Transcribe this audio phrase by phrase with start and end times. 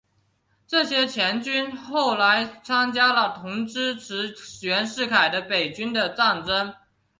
[0.65, 6.73] 这些黔军后来参加了同支持袁世凯的北军的战争。